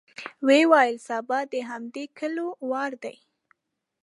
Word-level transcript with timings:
ويې 0.45 0.63
ويل: 0.71 0.95
سبا 1.07 1.39
د 1.51 1.53
همدې 1.69 2.05
کليو 2.17 2.47
وار 2.69 2.93
دی. 3.03 3.15